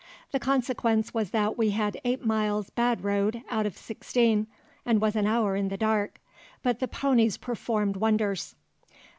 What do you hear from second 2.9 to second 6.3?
road out of 16, and was an hour in the dark.